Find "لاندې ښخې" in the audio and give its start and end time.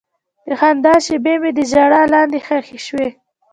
2.13-2.79